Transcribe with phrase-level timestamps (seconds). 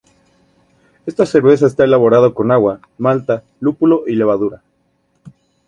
[1.05, 4.63] Esta cerveza está elaborada con agua, malta, lúpulo y levadura.